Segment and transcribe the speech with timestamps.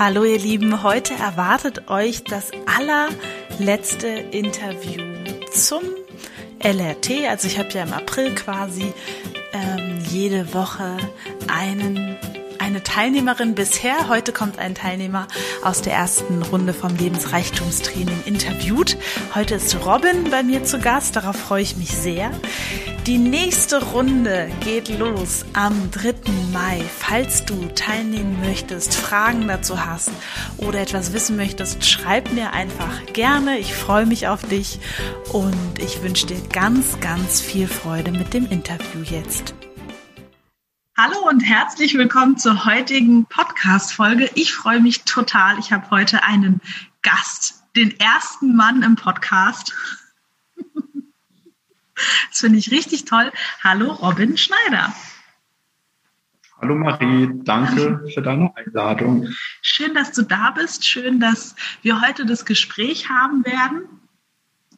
[0.00, 5.02] Hallo ihr Lieben, heute erwartet euch das allerletzte Interview
[5.52, 5.82] zum
[6.58, 7.28] LRT.
[7.28, 8.94] Also ich habe ja im April quasi
[9.52, 10.96] ähm, jede Woche
[11.48, 12.16] einen
[12.70, 14.08] eine Teilnehmerin bisher.
[14.08, 15.26] Heute kommt ein Teilnehmer
[15.64, 18.96] aus der ersten Runde vom Lebensreichtumstraining interviewt.
[19.34, 21.16] Heute ist Robin bei mir zu Gast.
[21.16, 22.30] Darauf freue ich mich sehr.
[23.06, 26.14] Die nächste Runde geht los am 3.
[26.52, 26.80] Mai.
[26.96, 30.12] Falls du teilnehmen möchtest, Fragen dazu hast
[30.58, 33.58] oder etwas wissen möchtest, schreib mir einfach gerne.
[33.58, 34.78] Ich freue mich auf dich
[35.32, 39.54] und ich wünsche dir ganz, ganz viel Freude mit dem Interview jetzt.
[41.02, 44.28] Hallo und herzlich willkommen zur heutigen Podcast-Folge.
[44.34, 45.58] Ich freue mich total.
[45.58, 46.60] Ich habe heute einen
[47.00, 49.72] Gast, den ersten Mann im Podcast.
[52.28, 53.32] Das finde ich richtig toll.
[53.64, 54.94] Hallo Robin Schneider.
[56.60, 59.26] Hallo Marie, danke für deine Einladung.
[59.62, 60.86] Schön, dass du da bist.
[60.86, 63.99] Schön, dass wir heute das Gespräch haben werden.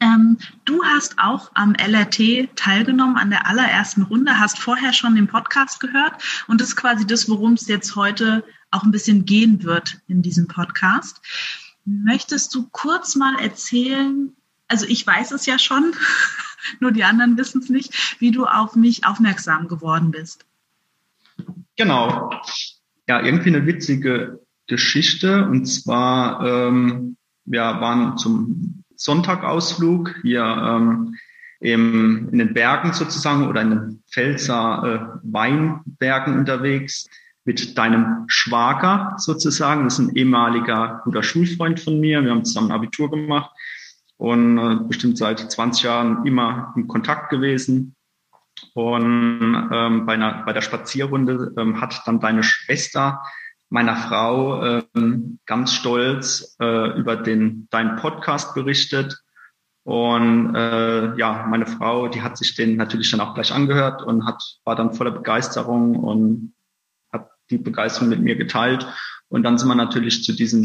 [0.03, 5.27] Ähm, du hast auch am LRT teilgenommen, an der allerersten Runde, hast vorher schon den
[5.27, 9.63] Podcast gehört und das ist quasi das, worum es jetzt heute auch ein bisschen gehen
[9.63, 11.21] wird in diesem Podcast.
[11.85, 14.35] Möchtest du kurz mal erzählen,
[14.67, 15.93] also ich weiß es ja schon,
[16.81, 20.45] nur die anderen wissen es nicht, wie du auf mich aufmerksam geworden bist.
[21.77, 22.29] Genau.
[23.07, 25.45] Ja, irgendwie eine witzige Geschichte.
[25.45, 27.15] Und zwar, ähm,
[27.45, 31.15] wir waren zum Sonntagausflug hier ähm,
[31.59, 37.09] im, in den Bergen sozusagen oder in den Pfälzer äh, Weinbergen unterwegs
[37.43, 39.83] mit deinem Schwager sozusagen.
[39.83, 42.23] Das ist ein ehemaliger guter Schulfreund von mir.
[42.23, 43.51] Wir haben zusammen Abitur gemacht
[44.15, 47.95] und äh, bestimmt seit 20 Jahren immer im Kontakt gewesen.
[48.73, 53.21] Und ähm, bei, einer, bei der Spazierrunde ähm, hat dann deine Schwester
[53.73, 59.19] meiner Frau ähm, ganz stolz äh, über den deinen Podcast berichtet.
[59.83, 64.27] Und äh, ja, meine Frau, die hat sich den natürlich dann auch gleich angehört und
[64.27, 66.53] hat war dann voller Begeisterung und
[67.11, 68.85] hat die Begeisterung mit mir geteilt.
[69.27, 70.63] Und dann sind wir natürlich zu diesem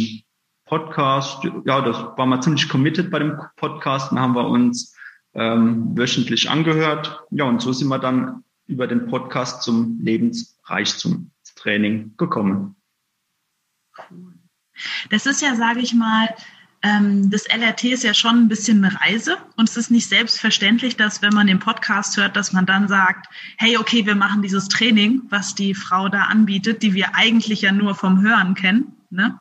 [0.66, 4.94] Podcast, ja, das war mal ziemlich committed bei dem Podcast, dann haben wir uns
[5.32, 7.22] ähm, wöchentlich angehört.
[7.30, 12.74] Ja, und so sind wir dann über den Podcast zum Lebensreichtum-Training gekommen.
[14.10, 14.34] Cool.
[15.10, 16.28] Das ist ja, sage ich mal,
[16.82, 20.96] ähm, das LRT ist ja schon ein bisschen eine Reise und es ist nicht selbstverständlich,
[20.96, 23.26] dass wenn man den Podcast hört, dass man dann sagt,
[23.56, 27.72] hey, okay, wir machen dieses Training, was die Frau da anbietet, die wir eigentlich ja
[27.72, 28.92] nur vom Hören kennen.
[29.10, 29.40] Ne?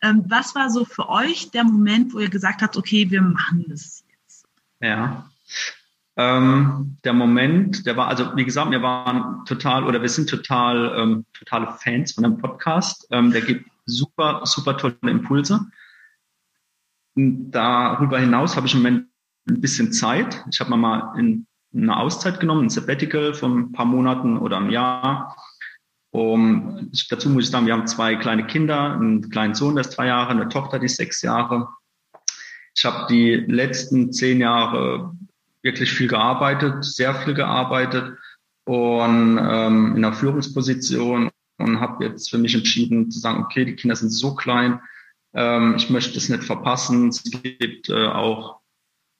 [0.00, 3.66] Ähm, was war so für euch der Moment, wo ihr gesagt habt, okay, wir machen
[3.68, 4.46] das jetzt?
[4.80, 5.28] Ja.
[6.16, 10.94] Ähm, der Moment, der war, also wie gesagt, wir waren total oder wir sind total
[10.96, 13.06] ähm, totale Fans von dem Podcast.
[13.10, 15.60] Ähm, der gibt super, super tolle Impulse.
[17.14, 19.08] Darüber hinaus habe ich im Moment
[19.48, 20.44] ein bisschen Zeit.
[20.50, 24.56] Ich habe mir mal in, eine Auszeit genommen, ein Sabbatical von ein paar Monaten oder
[24.58, 25.36] einem Jahr
[26.14, 29.96] um, dazu muss ich sagen, wir haben zwei kleine Kinder, einen kleinen Sohn, der ist
[29.96, 31.68] drei Jahre, eine Tochter, die ist sechs Jahre.
[32.76, 35.16] Ich habe die letzten zehn Jahre
[35.62, 38.18] wirklich viel gearbeitet, sehr viel gearbeitet
[38.64, 43.76] und ähm, in einer Führungsposition und habe jetzt für mich entschieden zu sagen, okay, die
[43.76, 44.80] Kinder sind so klein,
[45.34, 47.08] ähm, ich möchte es nicht verpassen.
[47.08, 48.60] Es gibt äh, auch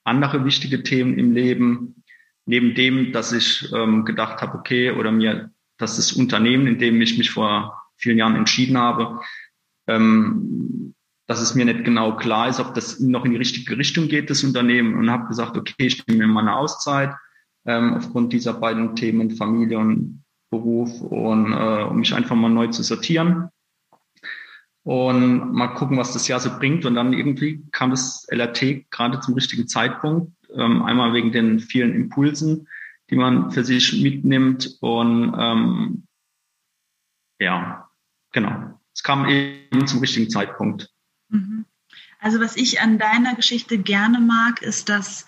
[0.04, 2.02] andere wichtige Themen im Leben,
[2.44, 7.00] neben dem, dass ich ähm, gedacht habe, okay, oder mir dass das Unternehmen, in dem
[7.00, 9.20] ich mich vor vielen Jahren entschieden habe,
[9.88, 10.94] ähm,
[11.26, 14.30] dass es mir nicht genau klar ist, ob das noch in die richtige Richtung geht,
[14.30, 14.94] das Unternehmen.
[14.94, 17.14] Und habe gesagt, okay, ich nehme mir mal eine Auszeit
[17.64, 22.68] ähm, aufgrund dieser beiden Themen, Familie und Beruf, und äh, um mich einfach mal neu
[22.68, 23.48] zu sortieren
[24.84, 26.84] und mal gucken, was das Jahr so bringt.
[26.84, 30.32] Und dann irgendwie kam das LRT gerade zum richtigen Zeitpunkt.
[30.54, 32.68] Ähm, einmal wegen den vielen Impulsen,
[33.10, 34.76] die man für sich mitnimmt.
[34.80, 36.06] Und ähm,
[37.40, 37.88] ja,
[38.32, 38.78] genau.
[38.94, 40.90] Es kam eben zum richtigen Zeitpunkt.
[41.28, 41.64] Mhm.
[42.20, 45.26] Also was ich an deiner Geschichte gerne mag, ist, dass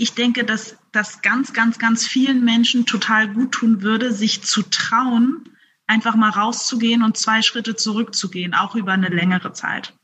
[0.00, 4.62] ich denke, dass das ganz, ganz, ganz vielen Menschen total gut tun würde, sich zu
[4.62, 5.48] trauen,
[5.86, 9.94] einfach mal rauszugehen und zwei Schritte zurückzugehen, auch über eine längere Zeit.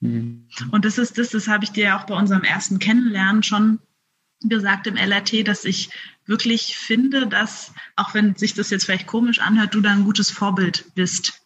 [0.00, 0.48] Mhm.
[0.70, 3.80] Und das ist das, das habe ich dir ja auch bei unserem ersten Kennenlernen schon
[4.42, 5.90] gesagt im LRT, dass ich
[6.24, 10.30] wirklich finde, dass, auch wenn sich das jetzt vielleicht komisch anhört, du da ein gutes
[10.30, 11.42] Vorbild bist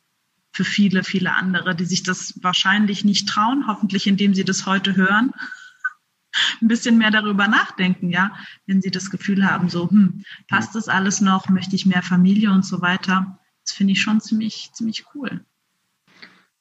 [0.52, 4.94] für viele, viele andere, die sich das wahrscheinlich nicht trauen, hoffentlich indem sie das heute
[4.94, 5.32] hören,
[6.60, 8.32] ein bisschen mehr darüber nachdenken, ja,
[8.66, 12.50] wenn sie das Gefühl haben, so, hm, passt das alles noch, möchte ich mehr Familie
[12.50, 13.38] und so weiter.
[13.64, 15.44] Das finde ich schon ziemlich, ziemlich cool.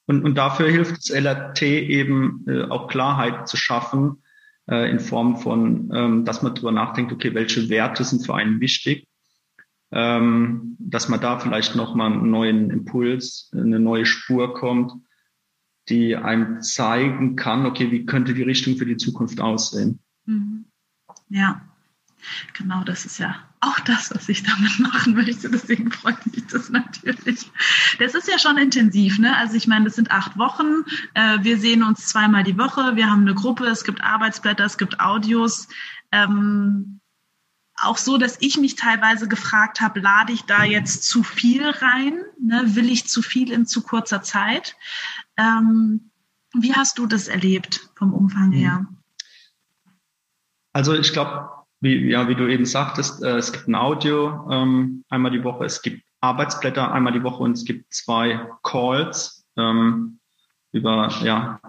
[0.05, 4.23] und, und dafür hilft das LRT eben äh, auch Klarheit zu schaffen
[4.69, 8.59] äh, in Form von, ähm, dass man drüber nachdenkt, okay, welche Werte sind für einen
[8.59, 9.07] wichtig,
[9.91, 14.93] ähm, dass man da vielleicht nochmal einen neuen Impuls, eine neue Spur kommt,
[15.89, 19.99] die einem zeigen kann, okay, wie könnte die Richtung für die Zukunft aussehen.
[20.25, 20.65] Mhm.
[21.29, 21.61] Ja,
[22.53, 25.49] genau, das ist ja auch das, was ich damit machen möchte.
[25.49, 27.51] Deswegen freut mich das natürlich.
[27.99, 29.35] Das ist ja schon intensiv, ne?
[29.37, 30.83] Also ich meine, das sind acht Wochen.
[31.13, 32.95] Äh, wir sehen uns zweimal die Woche.
[32.95, 33.65] Wir haben eine Gruppe.
[33.65, 35.67] Es gibt Arbeitsblätter, es gibt Audios.
[36.11, 36.99] Ähm,
[37.75, 42.19] auch so, dass ich mich teilweise gefragt habe, lade ich da jetzt zu viel rein?
[42.39, 42.75] Ne?
[42.75, 44.75] Will ich zu viel in zu kurzer Zeit?
[45.37, 46.11] Ähm,
[46.53, 48.85] wie hast du das erlebt vom Umfang her?
[50.71, 51.49] Also ich glaube,
[51.81, 55.65] wie, ja, wie du eben sagtest, äh, es gibt ein Audio ähm, einmal die Woche,
[55.65, 60.19] es gibt Arbeitsblätter einmal die Woche und es gibt zwei Calls ähm,
[60.71, 61.59] über, ja,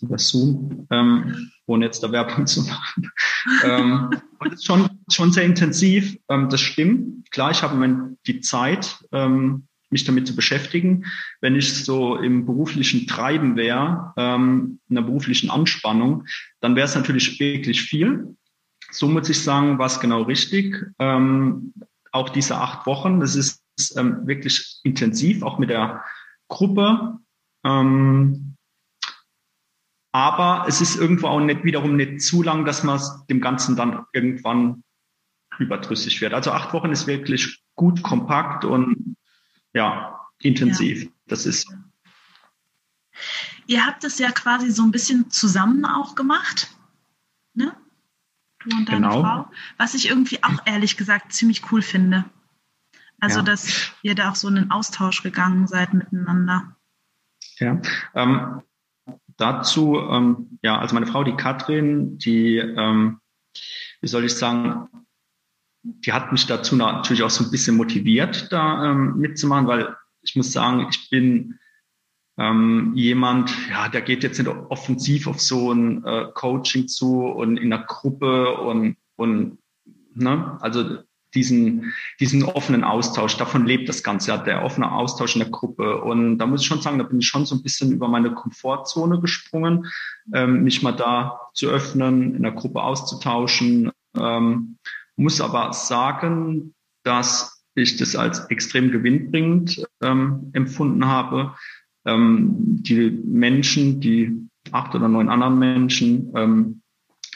[0.00, 3.10] über Zoom, ähm, ohne jetzt da Werbung zu machen.
[3.64, 7.30] ähm, und es ist schon, schon sehr intensiv, ähm, das stimmt.
[7.30, 11.04] Klar, ich habe im Moment die Zeit, ähm, mich damit zu beschäftigen.
[11.40, 16.24] Wenn ich so im beruflichen Treiben wäre, ähm, in der beruflichen Anspannung,
[16.60, 18.36] dann wäre es natürlich wirklich viel
[18.90, 20.84] so muss ich sagen, war es genau richtig.
[20.98, 21.74] Ähm,
[22.12, 23.62] auch diese acht Wochen, das ist
[23.96, 26.04] ähm, wirklich intensiv, auch mit der
[26.48, 27.18] Gruppe.
[27.64, 28.56] Ähm,
[30.12, 34.04] aber es ist irgendwo auch nicht wiederum nicht zu lang, dass man dem Ganzen dann
[34.12, 34.82] irgendwann
[35.58, 36.32] überdrüssig wird.
[36.32, 39.15] Also acht Wochen ist wirklich gut, kompakt und
[39.76, 41.04] ja, intensiv.
[41.04, 41.10] Ja.
[41.28, 41.72] Das ist.
[43.66, 46.70] Ihr habt es ja quasi so ein bisschen zusammen auch gemacht.
[47.54, 47.74] Ne?
[48.66, 49.22] du und deine genau.
[49.22, 49.50] Frau.
[49.76, 52.24] Was ich irgendwie auch ehrlich gesagt ziemlich cool finde.
[53.20, 53.44] Also, ja.
[53.44, 56.76] dass ihr da auch so in den Austausch gegangen seid miteinander.
[57.58, 57.80] Ja,
[58.14, 58.62] ähm,
[59.38, 63.20] dazu, ähm, ja, also meine Frau, die Katrin, die, ähm,
[64.02, 64.88] wie soll ich sagen,
[66.04, 70.36] die hat mich dazu natürlich auch so ein bisschen motiviert, da ähm, mitzumachen, weil ich
[70.36, 71.58] muss sagen, ich bin
[72.38, 77.56] ähm, jemand, ja, der geht jetzt nicht offensiv auf so ein äh, Coaching zu und
[77.56, 79.58] in einer Gruppe und, und
[80.14, 80.98] ne, also
[81.34, 86.00] diesen, diesen offenen Austausch, davon lebt das Ganze, ja, der offene Austausch in der Gruppe.
[86.02, 88.32] Und da muss ich schon sagen, da bin ich schon so ein bisschen über meine
[88.32, 89.86] Komfortzone gesprungen,
[90.32, 93.92] ähm, mich mal da zu öffnen, in der Gruppe auszutauschen.
[94.16, 94.78] Ähm,
[95.16, 101.54] muss aber sagen, dass ich das als extrem gewinnbringend ähm, empfunden habe,
[102.06, 106.82] ähm, die Menschen, die acht oder neun anderen Menschen, ähm,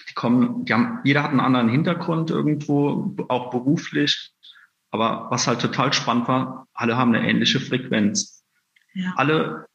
[0.09, 4.33] die kommen, die haben, jeder hat einen anderen Hintergrund irgendwo, auch beruflich.
[4.91, 8.45] Aber was halt total spannend war, alle haben eine ähnliche Frequenz.
[8.95, 9.13] Ja.
[9.17, 9.67] Alle,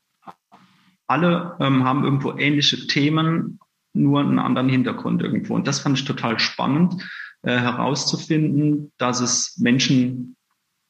[1.08, 3.60] alle ähm, haben irgendwo ähnliche Themen,
[3.94, 5.56] nur einen anderen Hintergrund irgendwo.
[5.56, 7.02] Und das fand ich total spannend
[7.46, 10.36] äh, herauszufinden, dass es Menschen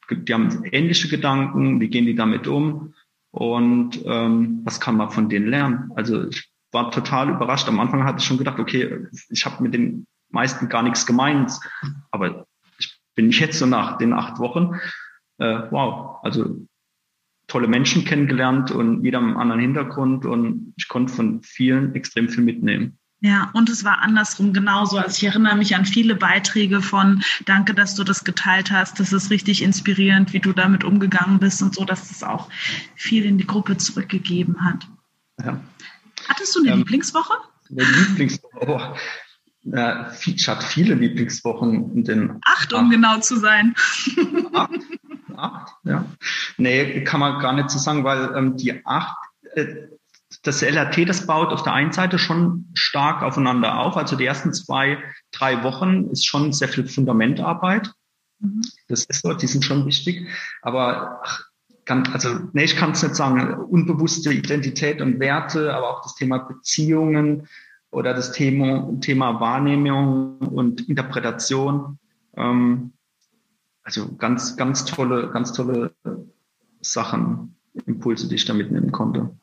[0.07, 2.93] gibt, die haben ähnliche Gedanken, wie gehen die damit um
[3.31, 5.91] und ähm, was kann man von denen lernen?
[5.95, 7.67] Also ich war total überrascht.
[7.67, 11.51] Am Anfang hatte ich schon gedacht, okay, ich habe mit den meisten gar nichts gemeint,
[12.11, 12.45] aber
[12.77, 14.75] ich bin jetzt so nach den acht Wochen,
[15.39, 16.65] äh, wow, also
[17.47, 22.43] tolle Menschen kennengelernt und jeder einen anderen Hintergrund und ich konnte von vielen extrem viel
[22.43, 22.97] mitnehmen.
[23.22, 24.98] Ja, und es war andersrum genauso.
[24.98, 29.00] Also ich erinnere mich an viele Beiträge von Danke, dass du das geteilt hast.
[29.00, 32.50] Das ist richtig inspirierend, wie du damit umgegangen bist und so, dass es auch
[32.95, 34.88] viel in die Gruppe zurückgegeben hat.
[35.43, 35.60] Ja.
[36.27, 37.34] Hattest du eine ähm, Lieblingswoche?
[37.69, 38.67] Eine Lieblingswoche.
[38.67, 39.72] Oh.
[39.72, 42.03] Äh, ich hatte viele Lieblingswochen.
[42.03, 42.91] Den acht, um acht.
[42.91, 43.75] genau zu sein.
[44.53, 44.72] Acht?
[45.36, 46.05] acht, ja.
[46.57, 49.17] Nee, kann man gar nicht so sagen, weil ähm, die acht,
[49.55, 49.88] äh,
[50.45, 53.97] das LRT, das baut auf der einen Seite schon stark aufeinander auf.
[53.97, 54.99] Also die ersten zwei,
[55.31, 57.91] drei Wochen ist schon sehr viel Fundamentarbeit.
[58.39, 58.61] Mhm.
[58.87, 60.27] Das ist so, die sind schon wichtig.
[60.61, 61.45] Aber ach,
[61.85, 63.55] kann, also, nee, ich kann es nicht sagen.
[63.55, 67.47] Unbewusste Identität und Werte, aber auch das Thema Beziehungen
[67.89, 71.97] oder das Thema, Thema Wahrnehmung und Interpretation.
[72.37, 72.93] Ähm,
[73.81, 75.95] also ganz, ganz tolle, ganz tolle
[76.81, 77.55] Sachen,
[77.87, 79.35] Impulse, die ich da mitnehmen konnte.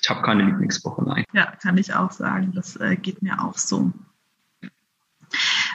[0.00, 1.24] Ich habe keine Lieblingswoche, nein.
[1.32, 2.52] Ja, kann ich auch sagen.
[2.54, 3.92] Das äh, geht mir auch so.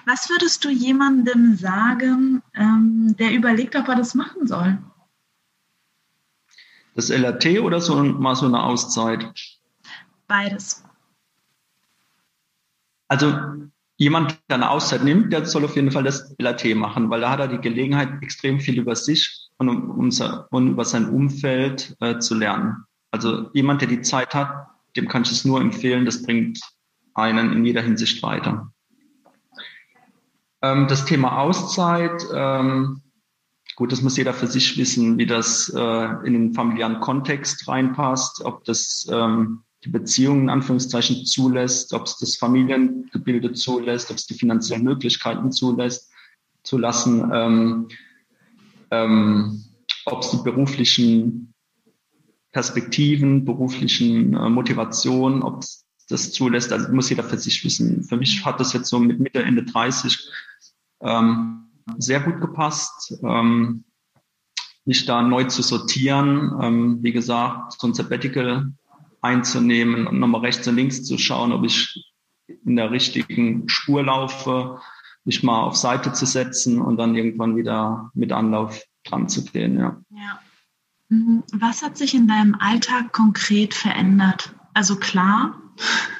[0.05, 4.77] Was würdest du jemandem sagen, ähm, der überlegt, ob er das machen soll?
[6.95, 9.31] Das LRT oder so mal so eine Auszeit?
[10.27, 10.83] Beides.
[13.07, 13.37] Also
[13.97, 17.31] jemand, der eine Auszeit nimmt, der soll auf jeden Fall das LRT machen, weil da
[17.31, 20.11] hat er die Gelegenheit, extrem viel über sich und, um,
[20.49, 22.85] und über sein Umfeld äh, zu lernen.
[23.17, 26.05] Also jemand, der die Zeit hat, dem kann ich es nur empfehlen.
[26.05, 26.59] Das bringt
[27.15, 28.71] einen in jeder Hinsicht weiter.
[30.61, 33.01] Ähm, das Thema Auszeit, ähm,
[33.75, 38.45] gut, das muss jeder für sich wissen, wie das äh, in den familiären Kontext reinpasst,
[38.45, 44.27] ob das ähm, die Beziehungen in Anführungszeichen zulässt, ob es das Familiengebilde zulässt, ob es
[44.27, 46.11] die finanziellen Möglichkeiten zulässt,
[46.61, 47.87] zulassen, ähm,
[48.91, 49.63] ähm,
[50.05, 51.55] ob es die beruflichen
[52.57, 55.63] Perspektiven, beruflichen äh, Motivationen, ob
[56.09, 56.73] das zulässt.
[56.73, 58.03] Also muss jeder für sich wissen.
[58.03, 60.27] Für mich hat das jetzt so mit Mitte, Ende 30
[61.01, 61.67] ähm,
[61.99, 63.13] sehr gut gepasst.
[63.21, 63.83] Ähm,
[64.85, 68.73] mich da neu zu sortieren, ähm, wie gesagt, so ein Sabbatical
[69.21, 72.11] einzunehmen und nochmal rechts und links zu schauen, ob ich
[72.47, 74.79] in der richtigen Spur laufe,
[75.25, 79.77] mich mal auf Seite zu setzen und dann irgendwann wieder mit Anlauf dran zu gehen.
[79.77, 80.01] Ja.
[80.09, 80.39] ja.
[81.09, 84.53] Was hat sich in deinem Alltag konkret verändert?
[84.73, 85.61] Also klar,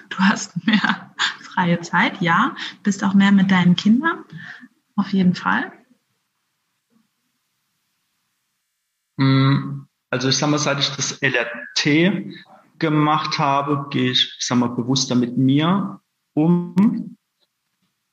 [0.10, 4.24] du hast mehr freie Zeit, ja, bist auch mehr mit deinen Kindern,
[4.96, 5.72] auf jeden Fall.
[9.18, 12.34] Mm, also ich sage mal, seit ich das LRT
[12.80, 16.00] gemacht habe, gehe ich, ich sag mal, bewusster mit mir
[16.34, 17.18] um.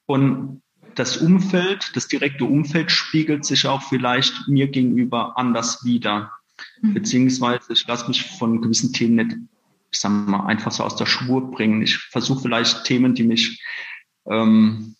[0.06, 0.62] Und
[0.94, 6.32] das Umfeld, das direkte Umfeld spiegelt sich auch vielleicht mir gegenüber anders wieder.
[6.80, 6.94] Mhm.
[6.94, 9.36] Beziehungsweise ich lasse mich von gewissen Themen nicht,
[9.90, 11.82] ich sag mal, einfach so aus der Spur bringen.
[11.82, 13.62] Ich versuche vielleicht Themen, die mich,
[14.26, 14.96] ähm,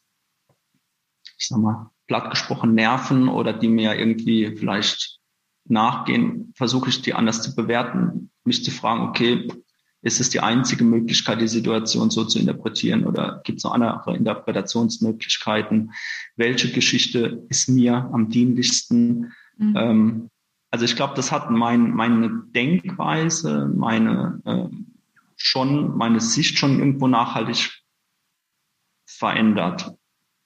[1.38, 5.18] ich sag mal, platt gesprochen nerven oder die mir irgendwie vielleicht
[5.66, 9.49] nachgehen, versuche ich die anders zu bewerten, mich zu fragen, okay,
[10.02, 14.14] ist es die einzige Möglichkeit, die Situation so zu interpretieren oder gibt es noch andere
[14.14, 15.92] Interpretationsmöglichkeiten?
[16.37, 19.32] Welche Geschichte ist mir am dienlichsten?
[19.56, 19.76] Mhm.
[19.76, 20.30] Ähm,
[20.75, 24.76] also ich glaube, das hat mein, meine Denkweise, meine äh,
[25.37, 27.81] schon, meine Sicht schon irgendwo nachhaltig
[29.07, 29.95] verändert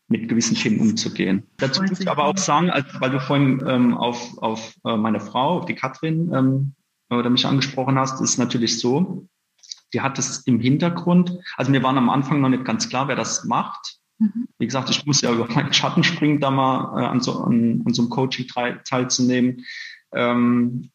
[0.06, 1.44] mit gewissen Themen umzugehen.
[1.56, 5.20] Dazu muss ich aber auch sagen, als, weil du vorhin ähm, auf, auf äh, meine
[5.20, 6.74] Frau, auf die Katrin, ähm,
[7.08, 9.26] oder mich angesprochen hast, ist natürlich so,
[9.94, 11.38] die hat es im Hintergrund.
[11.56, 13.98] Also mir waren am Anfang noch nicht ganz klar, wer das macht.
[14.18, 14.48] Mhm.
[14.58, 17.82] Wie gesagt, ich muss ja über meinen Schatten springen, da mal äh, an, so, an,
[17.86, 18.46] an so einem Coaching
[18.84, 19.64] teilzunehmen.
[20.12, 20.90] Ähm,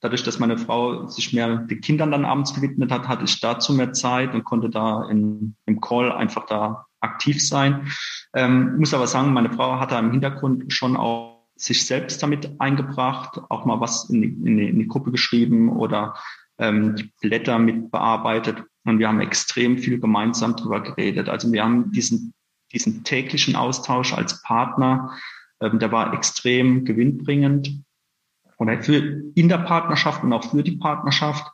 [0.00, 3.72] dadurch, dass meine Frau sich mehr den Kindern dann abends gewidmet hat, hatte ich dazu
[3.72, 7.90] mehr Zeit und konnte da in, im Call einfach da aktiv sein.
[8.34, 12.58] Ähm, muss aber sagen, meine Frau hat da im Hintergrund schon auch sich selbst damit
[12.58, 16.14] eingebracht, auch mal was in die, in die, in die Gruppe geschrieben oder
[16.58, 18.64] ähm, die Blätter mit bearbeitet.
[18.84, 21.28] Und wir haben extrem viel gemeinsam drüber geredet.
[21.28, 22.32] Also wir haben diesen,
[22.72, 25.18] diesen täglichen Austausch als Partner,
[25.60, 27.82] ähm, der war extrem gewinnbringend.
[28.60, 31.50] Und für in der Partnerschaft und auch für die Partnerschaft,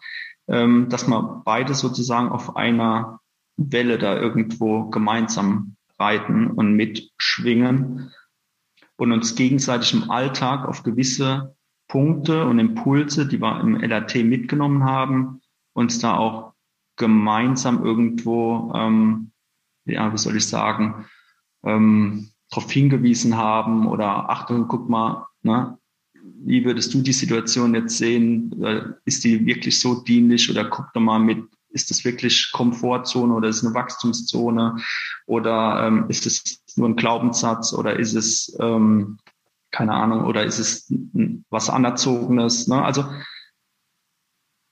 [0.48, 3.20] ähm, dass wir beide sozusagen auf einer
[3.56, 8.12] Welle da irgendwo gemeinsam reiten und mitschwingen
[8.96, 11.54] und uns gegenseitig im Alltag auf gewisse
[11.86, 15.42] Punkte und Impulse, die wir im LRT mitgenommen haben,
[15.74, 16.54] uns da auch
[16.96, 19.30] gemeinsam irgendwo, ähm,
[19.84, 21.06] ja, wie soll ich sagen,
[21.64, 25.78] ähm, darauf hingewiesen haben oder Achtung, guck mal, ne,
[26.44, 28.52] wie würdest du die Situation jetzt sehen?
[29.04, 33.48] Ist die wirklich so dienlich oder guck doch mal mit, ist das wirklich Komfortzone oder
[33.48, 34.76] ist es eine Wachstumszone
[35.26, 39.18] oder ähm, ist es nur ein Glaubenssatz oder ist es, ähm,
[39.70, 40.92] keine Ahnung, oder ist es
[41.50, 42.68] was Anerzogenes?
[42.68, 42.82] Ne?
[42.82, 43.04] Also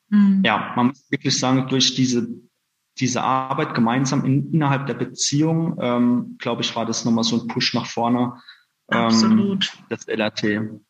[0.08, 0.42] mhm.
[0.44, 2.28] ja, man muss wirklich sagen, durch diese
[2.99, 7.49] diese Arbeit gemeinsam in, innerhalb der Beziehung, ähm, glaube ich, war das nochmal so ein
[7.49, 8.40] Push nach vorne.
[8.90, 9.73] Ähm, Absolut.
[9.88, 10.80] Das LRT.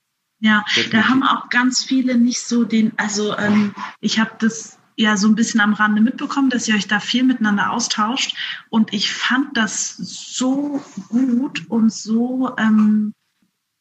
[0.45, 5.17] Ja, da haben auch ganz viele nicht so den, also ähm, ich habe das ja
[5.17, 8.37] so ein bisschen am Rande mitbekommen, dass ihr euch da viel miteinander austauscht.
[8.69, 13.15] Und ich fand das so gut und so ähm,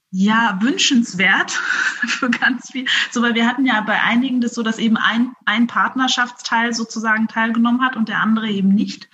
[0.09, 1.51] ja wünschenswert
[2.07, 2.85] für ganz viel.
[3.11, 7.27] So, weil wir hatten ja bei einigen das so, dass eben ein, ein Partnerschaftsteil sozusagen
[7.27, 9.09] teilgenommen hat und der andere eben nicht.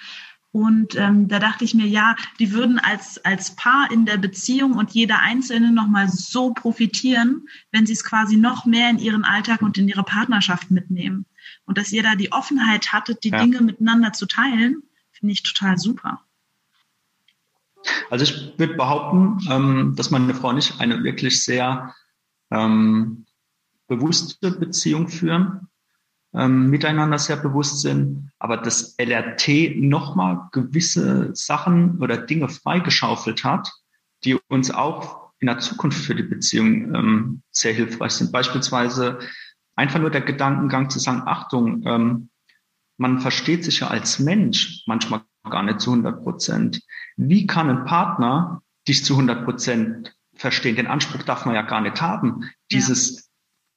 [0.51, 4.73] Und ähm, da dachte ich mir, ja, die würden als, als Paar in der Beziehung
[4.73, 9.61] und jeder Einzelne nochmal so profitieren, wenn sie es quasi noch mehr in ihren Alltag
[9.61, 11.25] und in ihre Partnerschaft mitnehmen.
[11.65, 13.43] Und dass ihr da die Offenheit hattet, die ja.
[13.43, 16.21] Dinge miteinander zu teilen, finde ich total super.
[18.09, 21.93] Also ich würde behaupten, ähm, dass meine Frau nicht eine wirklich sehr
[22.51, 23.25] ähm,
[23.87, 25.67] bewusste Beziehung führen,
[26.33, 33.71] ähm, miteinander sehr bewusst sind, aber das LRT nochmal gewisse Sachen oder Dinge freigeschaufelt hat,
[34.23, 38.31] die uns auch in der Zukunft für die Beziehung ähm, sehr hilfreich sind.
[38.31, 39.19] Beispielsweise
[39.75, 42.29] einfach nur der Gedankengang zu sagen, Achtung, ähm,
[42.97, 46.81] man versteht sich ja als Mensch manchmal gar nicht zu 100 Prozent.
[47.15, 50.75] Wie kann ein Partner dich zu 100 Prozent verstehen?
[50.75, 52.49] Den Anspruch darf man ja gar nicht haben.
[52.71, 53.28] Dieses.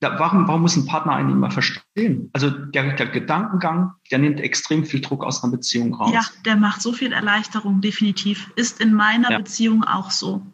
[0.02, 2.30] Da, warum, warum muss ein Partner einen immer verstehen?
[2.32, 6.12] Also der, der Gedankengang, der nimmt extrem viel Druck aus einer Beziehung raus.
[6.12, 8.50] Ja, der macht so viel Erleichterung, definitiv.
[8.56, 9.38] Ist in meiner ja.
[9.38, 10.46] Beziehung auch so.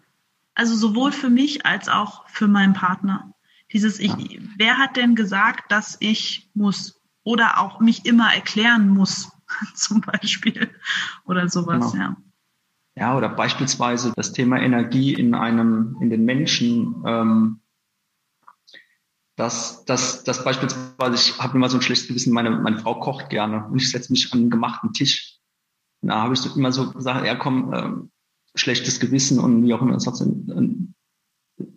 [0.54, 3.32] Also sowohl für mich als auch für meinen Partner.
[3.72, 4.40] Dieses, ich, ja.
[4.56, 6.98] wer hat denn gesagt, dass ich muss?
[7.28, 9.30] oder auch mich immer erklären muss,
[9.74, 10.70] zum Beispiel
[11.26, 12.04] oder sowas, genau.
[12.04, 12.16] ja.
[12.96, 17.04] Ja, oder beispielsweise das Thema Energie in einem, in den Menschen.
[17.06, 17.60] Ähm,
[19.38, 23.30] das, das, das beispielsweise, ich habe immer so ein schlechtes Gewissen, meine, meine Frau kocht
[23.30, 25.38] gerne und ich setze mich an einen gemachten Tisch.
[26.02, 28.10] Da habe ich so immer so gesagt, ja komm, ähm,
[28.56, 29.96] schlechtes Gewissen und wie auch immer.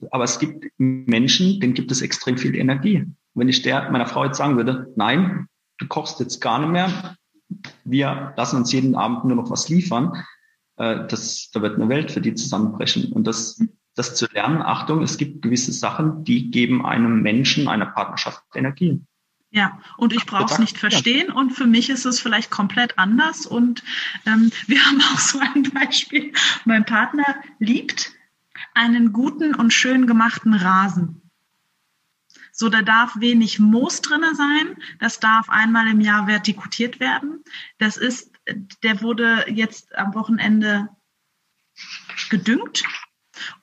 [0.09, 3.05] Aber es gibt Menschen, denen gibt es extrem viel Energie.
[3.35, 7.15] Wenn ich der meiner Frau jetzt sagen würde, nein, du kochst jetzt gar nicht mehr,
[7.83, 10.13] wir lassen uns jeden Abend nur noch was liefern,
[10.77, 13.11] äh, das, da wird eine Welt für die zusammenbrechen.
[13.13, 13.63] Und das,
[13.95, 19.01] das zu lernen, Achtung, es gibt gewisse Sachen, die geben einem Menschen, einer Partnerschaft Energie.
[19.53, 23.45] Ja, und ich brauche es nicht verstehen und für mich ist es vielleicht komplett anders.
[23.45, 23.83] Und
[24.25, 26.31] ähm, wir haben auch so ein Beispiel.
[26.63, 28.13] Mein Partner liebt
[28.73, 31.21] einen guten und schön gemachten Rasen.
[32.53, 34.77] So, da darf wenig Moos drinne sein.
[34.99, 37.43] Das darf einmal im Jahr vertikutiert werden.
[37.77, 38.31] Das ist,
[38.83, 40.89] der wurde jetzt am Wochenende
[42.29, 42.83] gedüngt.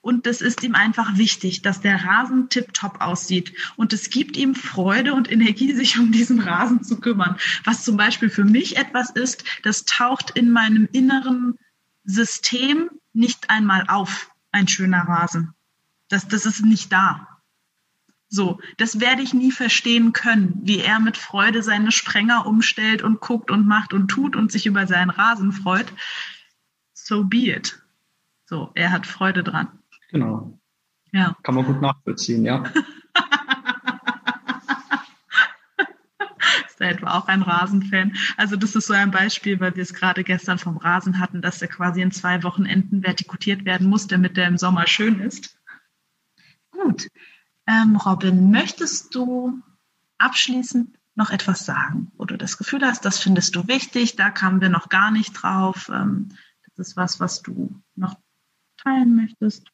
[0.01, 3.53] Und das ist ihm einfach wichtig, dass der Rasen tipptopp aussieht.
[3.77, 7.37] Und es gibt ihm Freude und Energie, sich um diesen Rasen zu kümmern.
[7.65, 11.59] Was zum Beispiel für mich etwas ist, das taucht in meinem inneren
[12.05, 15.55] System nicht einmal auf, ein schöner Rasen.
[16.09, 17.29] Das, das ist nicht da.
[18.31, 23.21] So, das werde ich nie verstehen können, wie er mit Freude seine Sprenger umstellt und
[23.21, 25.91] guckt und macht und tut und sich über seinen Rasen freut.
[26.93, 27.81] So be it.
[28.49, 29.69] So, er hat Freude dran.
[30.11, 30.59] Genau.
[31.13, 31.37] Ja.
[31.43, 32.65] Kann man gut nachvollziehen, ja.
[36.67, 38.17] ist er etwa auch ein Rasenfan?
[38.39, 41.61] Also das ist so ein Beispiel, weil wir es gerade gestern vom Rasen hatten, dass
[41.61, 45.59] er quasi in zwei Wochenenden vertikutiert werden muss, damit er im Sommer schön ist.
[46.71, 47.09] Gut.
[47.67, 49.61] Ähm, Robin, möchtest du
[50.17, 54.63] abschließend noch etwas sagen, wo du das Gefühl hast, das findest du wichtig, da kamen
[54.63, 56.31] wir noch gar nicht drauf, ähm,
[56.65, 58.17] das ist was, was du noch
[58.79, 59.71] teilen möchtest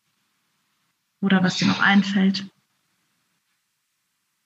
[1.20, 2.46] oder was dir noch einfällt?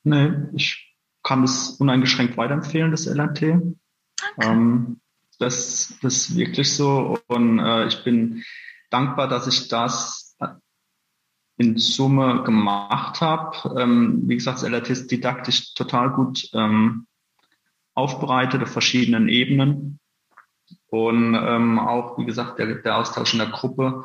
[0.04, 3.74] Nee, ich kann das uneingeschränkt weiterempfehlen, das LNT.
[4.40, 5.00] Ähm,
[5.38, 8.44] das, das ist wirklich so und äh, ich bin
[8.90, 10.36] dankbar, dass ich das
[11.58, 13.80] in Summe gemacht habe.
[13.80, 17.06] Ähm, wie gesagt, das LRT ist didaktisch total gut ähm,
[17.94, 19.98] aufbereitet auf verschiedenen Ebenen.
[20.88, 24.04] Und ähm, auch, wie gesagt, der, der Austausch in der Gruppe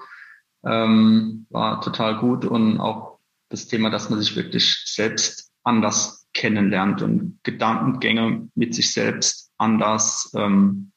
[0.66, 7.02] ähm, war total gut und auch das Thema, dass man sich wirklich selbst anders kennenlernt
[7.02, 10.92] und Gedankengänge mit sich selbst anders ähm,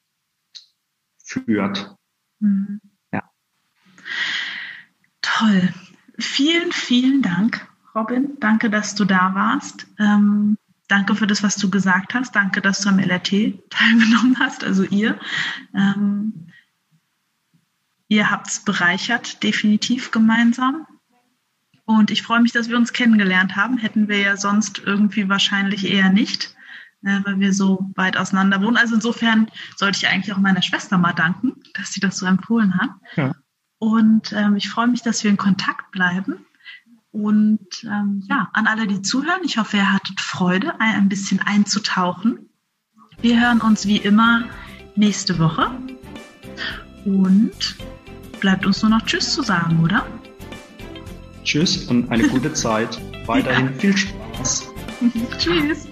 [1.22, 1.94] führt.
[2.40, 2.80] Mhm.
[3.12, 3.22] Ja.
[5.20, 5.74] Toll.
[6.18, 8.38] Vielen, vielen Dank, Robin.
[8.40, 9.86] Danke, dass du da warst.
[9.98, 10.56] Ähm,
[10.88, 12.34] danke für das, was du gesagt hast.
[12.34, 13.30] Danke, dass du am LRT
[13.70, 15.18] teilgenommen hast, also ihr.
[15.74, 16.46] Ähm,
[18.08, 20.86] ihr habt es bereichert, definitiv gemeinsam.
[21.84, 23.78] Und ich freue mich, dass wir uns kennengelernt haben.
[23.78, 26.54] Hätten wir ja sonst irgendwie wahrscheinlich eher nicht,
[27.02, 28.76] äh, weil wir so weit auseinander wohnen.
[28.76, 32.76] Also insofern sollte ich eigentlich auch meiner Schwester mal danken, dass sie das so empfohlen
[32.78, 32.90] hat.
[33.14, 33.34] Ja.
[33.78, 36.44] Und ähm, ich freue mich, dass wir in Kontakt bleiben.
[37.12, 41.40] Und ähm, ja, an alle, die zuhören, ich hoffe, ihr hattet Freude, ein, ein bisschen
[41.40, 42.50] einzutauchen.
[43.20, 44.44] Wir hören uns wie immer
[44.96, 45.70] nächste Woche.
[47.04, 47.76] Und
[48.40, 50.06] bleibt uns nur noch Tschüss zu sagen, oder?
[51.44, 53.00] Tschüss und eine gute Zeit.
[53.26, 53.72] Weiterhin ja.
[53.78, 54.68] viel Spaß.
[55.38, 55.88] Tschüss.